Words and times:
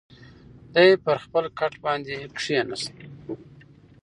دی 0.73 0.89
پر 1.03 1.15
خپل 1.25 1.45
کټ 1.59 1.73
باندې 1.85 2.13
کښېناست. 2.37 2.93